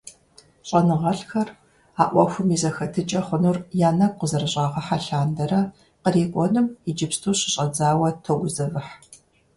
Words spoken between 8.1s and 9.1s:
тогузэвыхь.